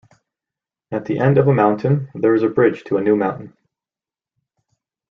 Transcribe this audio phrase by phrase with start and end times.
[0.91, 3.55] At the end of a mountain, there is a bridge to a new mountain.